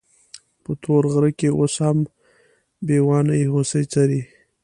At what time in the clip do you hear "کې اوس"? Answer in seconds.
1.39-1.73